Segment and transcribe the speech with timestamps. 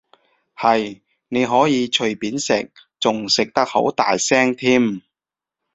[0.57, 5.03] 係，你可以隨便食，仲食得好大聲添